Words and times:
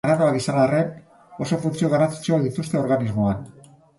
Arraroak 0.09 0.37
izan 0.37 0.55
arren, 0.61 0.87
oso 1.45 1.59
funtzio 1.67 1.91
garrantzitsuak 1.93 2.47
dituzte 2.47 2.83
organismoan. 2.87 3.45